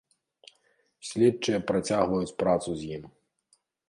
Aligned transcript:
Следчыя 1.09 1.59
працягваюць 1.71 2.35
працу 2.39 2.69
з 2.81 2.89
ім. 2.97 3.03